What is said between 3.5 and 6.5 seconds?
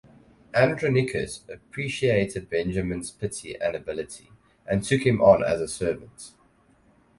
and ability, and took him on as a servant.